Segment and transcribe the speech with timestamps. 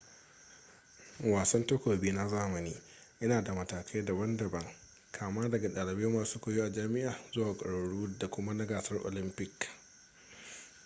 [1.33, 2.77] wasan takobi na zamani
[3.21, 4.65] ya na da matakai daban daban
[5.11, 9.69] kama daga dalibai masu koyo a jami'a zuwa ga kwararru da kuma na gasar olympic